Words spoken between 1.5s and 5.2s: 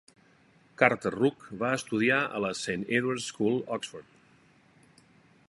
va estudiar a la Saint Edward's School, Oxford.